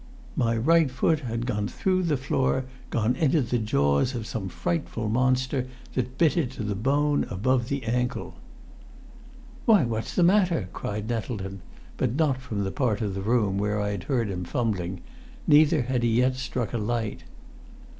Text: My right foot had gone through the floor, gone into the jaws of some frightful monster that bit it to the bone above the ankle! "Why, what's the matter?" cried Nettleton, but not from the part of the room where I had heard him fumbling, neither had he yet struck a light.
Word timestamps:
My 0.35 0.57
right 0.57 0.89
foot 0.89 1.19
had 1.19 1.45
gone 1.45 1.67
through 1.67 2.01
the 2.01 2.17
floor, 2.17 2.65
gone 2.89 3.15
into 3.15 3.39
the 3.39 3.59
jaws 3.59 4.15
of 4.15 4.25
some 4.25 4.49
frightful 4.49 5.07
monster 5.09 5.67
that 5.93 6.17
bit 6.17 6.35
it 6.35 6.49
to 6.53 6.63
the 6.63 6.73
bone 6.73 7.27
above 7.29 7.69
the 7.69 7.83
ankle! 7.83 8.33
"Why, 9.65 9.83
what's 9.83 10.15
the 10.15 10.23
matter?" 10.23 10.69
cried 10.73 11.07
Nettleton, 11.07 11.61
but 11.97 12.15
not 12.15 12.41
from 12.41 12.63
the 12.63 12.71
part 12.71 13.01
of 13.01 13.13
the 13.13 13.21
room 13.21 13.59
where 13.59 13.79
I 13.79 13.89
had 13.91 14.05
heard 14.05 14.31
him 14.31 14.43
fumbling, 14.43 15.01
neither 15.45 15.83
had 15.83 16.01
he 16.01 16.09
yet 16.09 16.35
struck 16.35 16.73
a 16.73 16.79
light. 16.79 17.25